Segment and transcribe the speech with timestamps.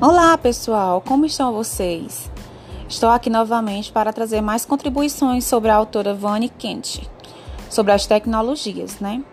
[0.00, 2.30] Olá, pessoal, como estão vocês?
[2.88, 7.00] Estou aqui novamente para trazer mais contribuições sobre a autora Vani Kent,
[7.68, 9.24] sobre as tecnologias, né?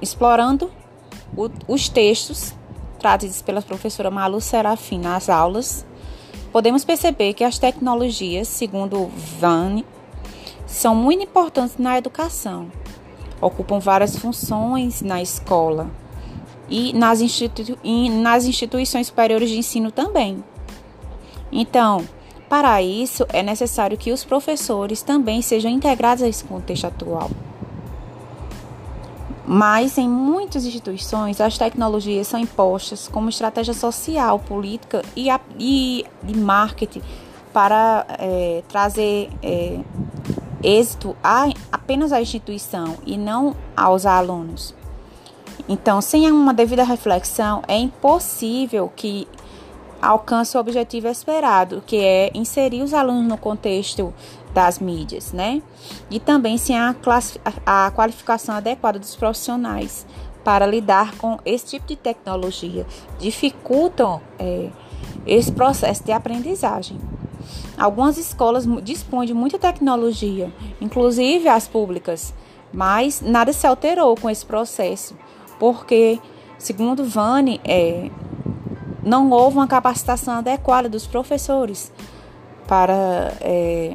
[0.00, 0.70] Explorando,
[1.68, 2.54] os textos
[2.98, 5.84] tratados pela professora Malu Serafim nas aulas,
[6.50, 9.84] podemos perceber que as tecnologias, segundo Vani,
[10.66, 12.72] são muito importantes na educação.
[13.42, 15.90] Ocupam várias funções na escola
[16.70, 20.42] e nas, institui e nas instituições superiores de ensino também.
[21.52, 22.06] Então,
[22.48, 27.30] para isso, é necessário que os professores também sejam integrados a esse contexto atual.
[29.46, 36.06] Mas em muitas instituições, as tecnologias são impostas como estratégia social, política e, a, e
[36.22, 37.02] de marketing
[37.52, 39.80] para é, trazer é,
[40.62, 44.74] êxito a, apenas à instituição e não aos alunos.
[45.68, 49.26] Então, sem uma devida reflexão, é impossível que
[50.00, 54.12] alcance o objetivo esperado, que é inserir os alunos no contexto
[54.54, 55.62] das mídias, né?
[56.10, 56.94] E também sem a,
[57.66, 60.06] a qualificação adequada dos profissionais
[60.42, 62.86] para lidar com esse tipo de tecnologia,
[63.18, 64.70] dificultam é,
[65.26, 66.98] esse processo de aprendizagem.
[67.76, 72.34] Algumas escolas dispõem de muita tecnologia, inclusive as públicas,
[72.72, 75.14] mas nada se alterou com esse processo
[75.60, 76.18] porque,
[76.58, 78.10] segundo Vane, é,
[79.04, 81.92] não houve uma capacitação adequada dos professores
[82.66, 83.94] para é,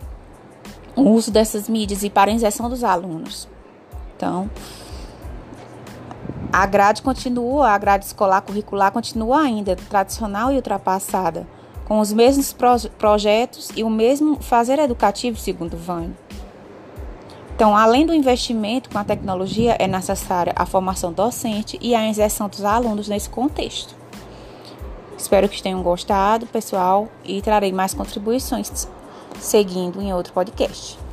[0.95, 3.49] o uso dessas mídias e para a inserção dos alunos.
[4.15, 4.49] Então,
[6.53, 11.47] a grade continua, a grade escolar curricular continua ainda tradicional e ultrapassada,
[11.85, 16.15] com os mesmos pro projetos e o mesmo fazer educativo, segundo Vane.
[17.55, 22.49] Então, além do investimento com a tecnologia, é necessária a formação docente e a inserção
[22.49, 23.95] dos alunos nesse contexto.
[25.17, 28.89] Espero que tenham gostado, pessoal, e trarei mais contribuições
[29.39, 31.04] seguindo em outro podcast.